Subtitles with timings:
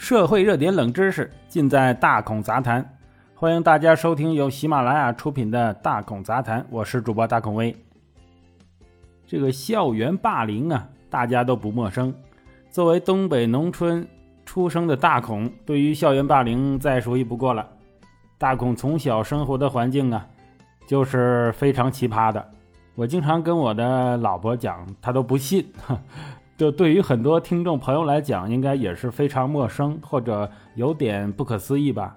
[0.00, 2.96] 社会热点冷知识尽在大孔杂谈，
[3.34, 7.76] 欢迎大家收听由喜马拉雅出品的《大孔杂谈》，我是主播大孔威。
[9.26, 12.14] 这个校园霸凌啊，大家都不陌生。
[12.70, 14.04] 作为东北农村
[14.46, 17.68] 出生的大孔，对于校园霸凌再熟悉不过了。
[18.38, 20.26] 大孔从小生活的环境啊，
[20.86, 22.42] 就是非常奇葩的。
[22.94, 25.70] 我经常跟我的老婆讲，她都不信。
[26.60, 32.14] 就对于很多听众朋友来讲，应该也是非常陌生或者有点不可思议吧。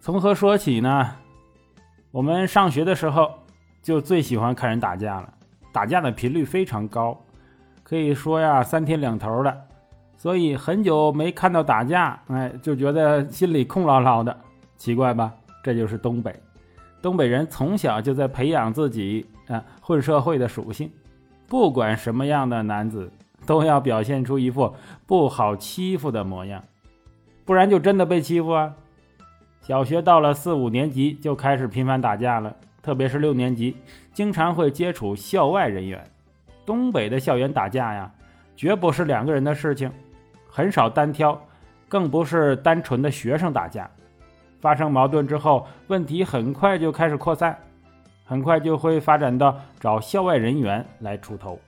[0.00, 1.06] 从何说起呢？
[2.12, 3.30] 我们上学的时候
[3.82, 5.30] 就最喜欢看人打架了，
[5.70, 7.14] 打架的频率非常高，
[7.82, 9.54] 可以说呀三天两头的。
[10.16, 14.34] 所以很久没看到打架，哎，就觉得心里空落落的，
[14.78, 15.30] 奇怪吧？
[15.62, 16.34] 这就是东北，
[17.02, 20.90] 东北人从小就在培养自己啊混社会的属性。
[21.50, 23.10] 不管什么样的男子，
[23.44, 24.72] 都要表现出一副
[25.04, 26.62] 不好欺负的模样，
[27.44, 28.72] 不然就真的被欺负啊！
[29.60, 33.76] 小学到了四五年级就开始频繁打架了，特别是六年级，
[34.12, 36.08] 经常会接触校外人员。
[36.64, 38.08] 东北的校园打架呀，
[38.54, 39.90] 绝不是两个人的事情，
[40.48, 41.36] 很少单挑，
[41.88, 43.90] 更不是单纯的学生打架。
[44.60, 47.58] 发生矛盾之后，问题很快就开始扩散。
[48.30, 51.58] 很快就会发展到找校外人员来出头。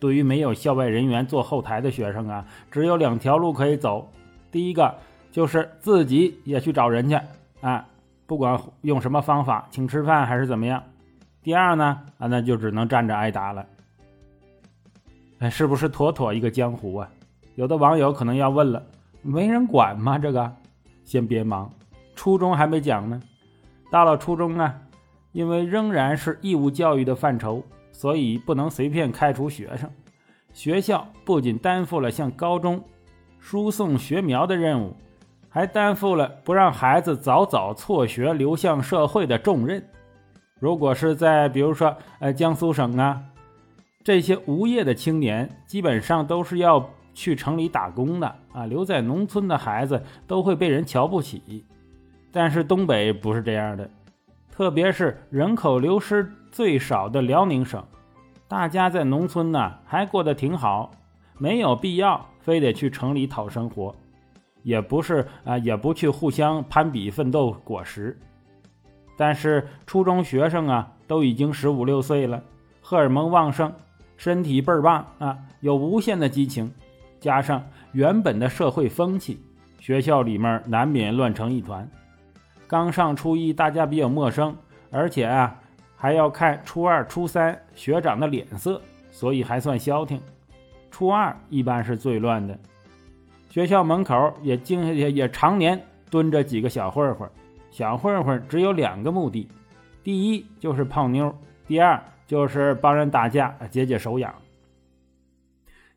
[0.00, 4.10] 对于没有校外人员做后台的学生啊，只有两条路可以走。
[4.50, 4.92] 第一个
[5.30, 7.16] 就是自己也去找人去
[7.60, 7.86] 啊，
[8.26, 10.82] 不管用什么方法，请吃饭还是怎么样。
[11.40, 13.64] 第二呢，啊，那就只能站着挨打了。
[15.38, 17.08] 哎，是不是妥妥一个江湖啊？
[17.54, 18.82] 有的网友可能要问了：
[19.22, 20.18] 没人管吗？
[20.18, 20.52] 这个，
[21.04, 21.70] 先别忙，
[22.16, 23.22] 初中还没讲呢。
[23.88, 24.74] 到了初中啊。
[25.38, 29.88] 因为仍然是义务教育的范畴，所以不能随便开除学生。
[30.52, 32.82] 学校不仅担负了向高中
[33.38, 34.96] 输送学苗的任务，
[35.48, 39.80] 还担负了不让孩子早早辍学流向社会的重任。
[40.58, 43.22] 如果是在比如说呃江苏省啊，
[44.02, 46.84] 这些无业的青年基本上都是要
[47.14, 51.64] 去城里打工的啊，留在农村的孩子都会被人瞧不起。
[52.32, 53.88] 但是东北不是这样的。
[54.58, 57.80] 特别是人口流失最少的辽宁省，
[58.48, 60.90] 大家在农村呢还过得挺好，
[61.38, 63.94] 没有必要非得去城里讨生活，
[64.64, 68.18] 也不是啊，也不去互相攀比奋斗果实。
[69.16, 72.42] 但是初中学生啊都已经十五六岁了，
[72.80, 73.72] 荷尔蒙旺盛，
[74.16, 76.68] 身体倍儿棒啊，有无限的激情，
[77.20, 79.40] 加上原本的社会风气，
[79.78, 81.88] 学校里面难免乱成一团。
[82.68, 84.54] 刚上初一，大家比较陌生，
[84.90, 85.58] 而且啊，
[85.96, 88.80] 还要看初二、初三学长的脸色，
[89.10, 90.20] 所以还算消停。
[90.90, 92.58] 初二一般是最乱的，
[93.48, 97.26] 学校门口也经也也常年蹲着几个小混混。
[97.70, 99.48] 小混混只有两个目的：
[100.04, 101.34] 第一就是泡妞，
[101.66, 104.34] 第二就是帮人打架解解手痒。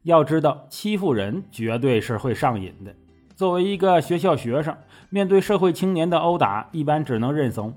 [0.04, 2.96] 要知道，欺负人绝对是会上瘾的。
[3.42, 4.78] 作为一个学校学生，
[5.10, 7.74] 面对社会青年的殴打，一般只能认怂。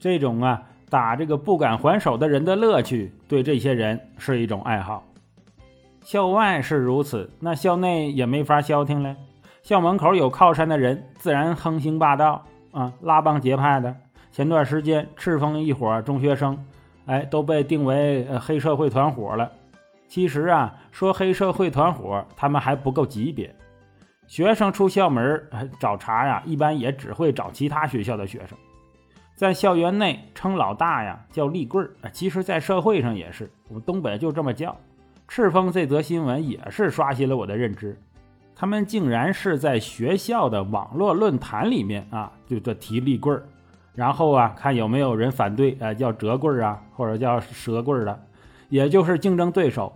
[0.00, 0.60] 这种啊，
[0.90, 5.04] 打这个不敢还手的人的乐趣，对这些人是一种爱好。
[6.02, 9.14] 校外是如此，那校内也没法消停了。
[9.62, 13.94] 校门口有靠山的人，自然横行霸道啊，拉帮结派的。
[14.32, 16.58] 前段时间，赤峰一伙中学生，
[17.06, 19.48] 哎，都被定为黑社会团伙了。
[20.08, 23.54] 其实啊，说黑社会团伙，他们还不够级别。
[24.28, 25.42] 学生出校门
[25.80, 28.56] 找茬呀，一般也只会找其他学校的学生。
[29.34, 34.76] 在校园内称老大呀，叫立棍儿其实，在社会上也是，我们东北就这么叫。
[35.26, 37.98] 赤峰这则新闻也是刷新了我的认知，
[38.54, 43.42] 他们竟然是在学校的网络论坛里面啊，就这提立棍儿，
[43.94, 48.22] 然后啊，看有没有人反对，呃，叫折棍儿啊，或者叫折棍儿的，
[48.68, 49.90] 也就是竞争对手。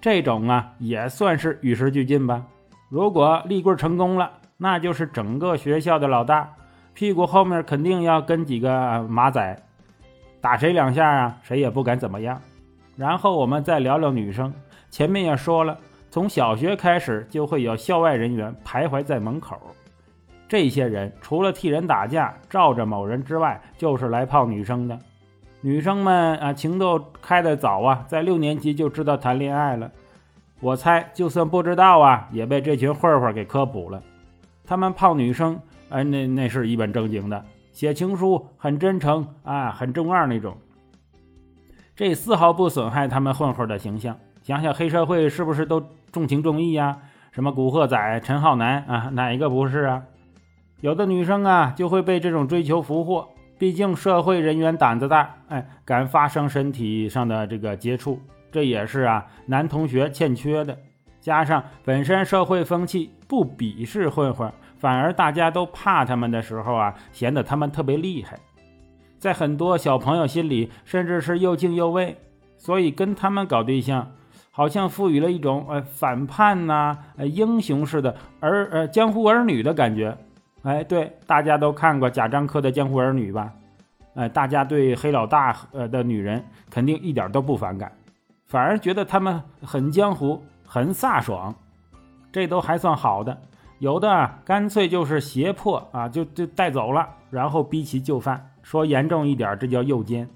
[0.00, 2.42] 这种啊，也算是与时俱进吧。
[2.94, 6.48] 如果立棍成功了，那就是整个学校的老大，
[6.94, 9.60] 屁股后面肯定要跟几个马仔，
[10.40, 12.40] 打谁两下啊，谁也不敢怎么样。
[12.96, 14.54] 然后我们再聊聊女生，
[14.90, 15.76] 前面也说了，
[16.08, 19.60] 从小学开始就会有校外人员徘徊在门口，
[20.48, 24.96] 这些人除了替人打架、罩着某人之外，就是来泡女生的。
[25.62, 29.90] 女生们啊，情窦开得早啊，在六年级就知道谈恋爱了。
[30.60, 34.02] 我猜，就算不知道啊，也被这群混混给科普了。
[34.64, 35.60] 他们泡女生，
[35.90, 40.56] 哎，那那是一本正经的，写情书很真诚啊，很中二那种。
[41.94, 44.16] 这丝毫不损害他们混混的形象。
[44.42, 46.98] 想想黑社会是不是都重情重义呀？
[47.30, 50.02] 什么古惑仔、陈浩南啊，哪一个不是啊？
[50.80, 53.28] 有的女生啊，就会被这种追求俘获。
[53.58, 58.20] 毕竟社会人员胆子大，哎，敢发生身体上的这个接触，
[58.54, 60.78] 这也是啊男同学欠缺的。
[61.20, 68.38] 加上本身社会风气不鄙视混混，反而大家都怕他们的时候啊，显得他们特别厉害。
[69.18, 72.16] 在很多小朋友心里，甚至是又敬又畏，
[72.56, 74.12] 所以跟他们搞对象，
[74.52, 80.16] 好像赋予了一种呃反叛呐、呃英雄似的儿呃江湖儿女的感觉。
[80.62, 83.52] 哎，对，大家都看过贾樟柯的《江湖儿女》吧？
[84.14, 87.90] 哎，大家对黑老大呃的女人肯定一点都不反感，
[88.54, 91.52] 反而觉得他们很江湖、很飒爽，
[92.30, 93.36] 这都还算好的。
[93.80, 98.48] 有的干脆就是胁迫啊，就就带走了，然后逼其就范。
[98.62, 100.28] 说严重一点，这叫诱奸。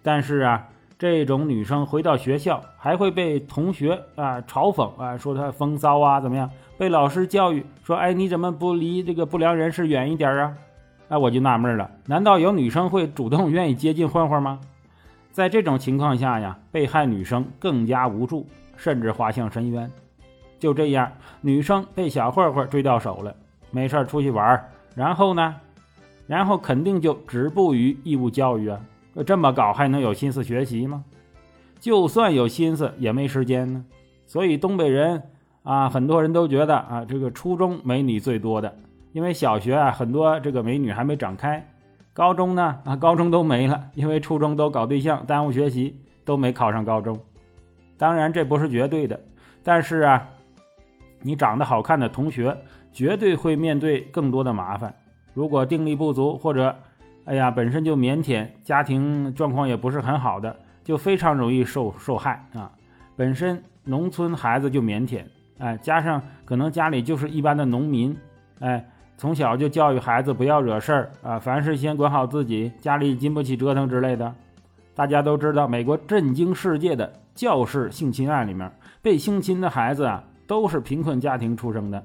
[0.00, 0.64] 但是啊，
[0.96, 6.48] 这种女生回到学校还会被同学啊嘲讽啊，说她风骚啊，怎么样？
[6.78, 10.54] 被老师教育说：“哎，你怎么不离这个不良人士远一点啊？”
[11.10, 14.60] 哎，我就纳闷了，难道有女生会主动愿意接近混混吗？
[15.36, 19.90] 在这种情况下呀，被害女生更加无助，甚至滑向深渊。
[20.58, 21.12] 就这样，
[21.42, 23.36] 女生被小混混追到手了，
[23.70, 24.58] 没事出去玩，
[24.94, 25.54] 然后呢，
[26.26, 28.80] 然后肯定就止步于义务教育啊！
[29.26, 31.04] 这么搞还能有心思学习吗？
[31.78, 33.84] 就算有心思，也没时间呢。
[34.26, 35.22] 所以东北人。
[35.64, 38.74] 啊，很多人都觉得啊，这个初中美女最多的，
[39.12, 41.68] 因为小学啊很多这个美女还没长开，
[42.16, 47.20] 高中呢啊高中都没了，因为初中都搞对象耽误学习，都没考上高中。
[47.98, 49.20] 当然这不是绝对的，
[49.62, 50.26] 但是啊，
[51.20, 52.56] 你长得好看的同学
[52.90, 54.94] 绝对会面对更多的麻烦。
[55.34, 56.74] 如果定力不足或者，
[57.26, 62.72] 哎呀本身就腼腆，家庭状况也不是很好的，就非常容易受受害啊。
[63.14, 65.22] 本身农村孩子就腼腆。
[65.58, 68.16] 哎，加上可能家里就是一般的农民，
[68.60, 68.82] 哎，
[69.18, 74.34] 从小就教育孩子不要惹事儿啊，凡事先管好自己，家里经不起折腾之类的。
[74.94, 78.70] 大家都知道，美国震惊世界的教室性侵案里面，
[79.00, 82.04] 被性侵的孩子啊，都是贫困家庭出生的。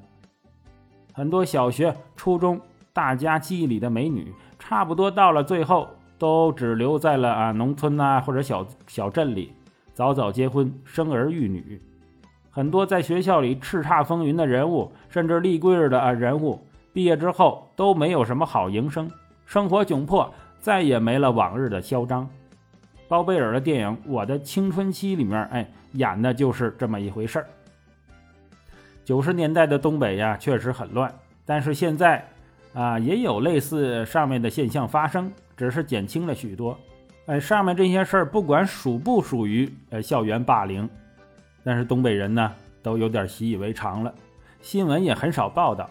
[1.14, 2.60] 很多小学、初中，
[2.94, 9.52] 大家记忆里的美女，差不多到了最后，都只留在了啊农村呐或者小小镇里，
[9.94, 11.82] 早早结婚，生儿育女。
[12.50, 16.60] 很多在学校里叱咤风云的人物，甚至立柜的啊人物，
[16.94, 19.10] 毕业之后都没有什么好营生，
[19.46, 22.30] 生活窘迫，再也没了往日的嚣张。
[23.08, 27.48] 包贝尔的电影《我的青春期》里面，哎，演的就是这么一回事儿。
[29.04, 31.14] 九十年代的东北呀，确实很乱，
[31.46, 32.26] 但是现在
[32.74, 36.78] 啊，也有类似上面的现象发生，只是减轻了许多。
[37.26, 40.90] 哎，上面这些事儿，不管属不属于呃校园霸凌。
[41.64, 42.52] 但是东北人呢，
[42.82, 44.14] 都有点习以为常了，
[44.62, 45.90] 新闻也很少报道。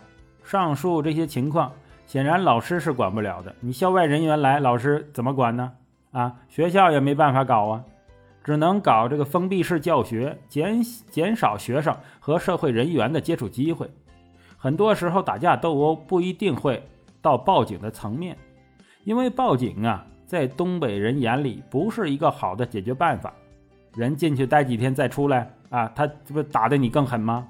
[0.50, 1.70] 上述这些情况，
[2.08, 3.54] 显然老师是管不了的。
[3.60, 5.70] 你校外人员来，老师怎么管呢？
[6.10, 7.84] 啊，学校也没办法搞啊，
[8.42, 13.88] 只能搞这个封闭式教学，减减少学生和社会人员的接触机会。
[14.58, 16.82] 很多时候打架斗殴不一定会
[17.22, 18.36] 到报警的层面，
[19.04, 23.32] 因为报警啊，在东北人眼里不是一个好的解决办法。
[23.94, 25.48] 人进去待几天再出来。
[25.68, 27.46] 啊，他这不打的你更狠吗？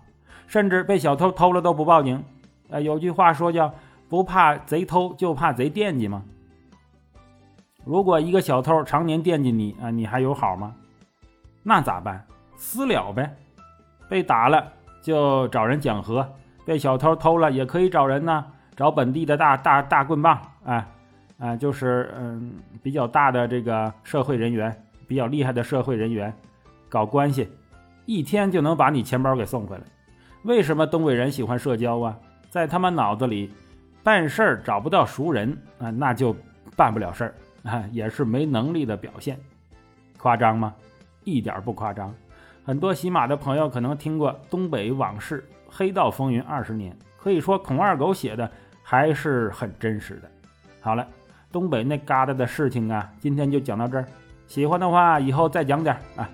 [0.46, 2.22] 甚至被小偷偷了都不报警。
[2.70, 3.72] 啊，有句话说叫
[4.08, 6.22] “不怕贼偷，就怕贼惦记”嘛。
[7.84, 10.74] 如果一个小偷常年惦记你啊，你还有好吗？
[11.62, 12.24] 那咋办？
[12.56, 13.36] 私了呗。
[14.08, 14.72] 被打了
[15.02, 16.28] 就找人讲和，
[16.64, 18.44] 被小偷偷了也可以找人呢，
[18.76, 20.86] 找本地的大大大棍棒，啊
[21.38, 26.34] 啊，就是嗯比较大的这个社会人员，比较厉害的社会人员，
[26.88, 27.48] 搞关系。
[28.04, 29.82] 一天就能把你钱包给送回来，
[30.42, 32.18] 为什么东北人喜欢社交啊？
[32.50, 33.52] 在他们脑子里，
[34.02, 36.34] 办事儿找不到熟人啊，那就
[36.76, 39.38] 办不了事儿啊，也是没能力的表现。
[40.18, 40.74] 夸张吗？
[41.22, 42.12] 一点不夸张。
[42.64, 48.50] 很多喜马的朋友可能听过《东北往事：黑道风云二十年》，可以说孔二狗写的
[48.82, 50.30] 还是很真实的。
[50.80, 51.06] 好了，
[51.52, 54.04] 东北那旮瘩的事情啊，今天就讲到这儿。
[54.48, 56.28] 喜欢的话，以后再讲点啊。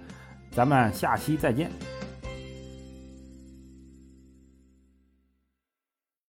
[0.50, 1.70] 咱们下期再见。